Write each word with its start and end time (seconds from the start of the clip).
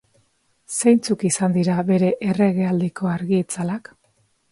Zeintzuk 0.77 1.25
izan 1.29 1.53
dira 1.57 1.75
bere 1.89 2.09
erregealdiko 2.29 3.11
argi-itzalak? 3.17 3.93